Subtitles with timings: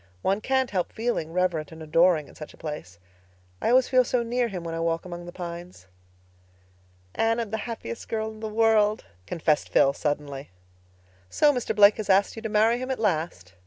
[0.23, 2.97] "One can't help feeling reverent and adoring in such a place.
[3.61, 5.85] I always feel so near Him when I walk among the pines."
[7.13, 10.49] "Anne, I'm the happiest girl in the world," confessed Phil suddenly.
[11.29, 11.75] "So Mr.
[11.75, 13.53] Blake has asked you to marry him at last?"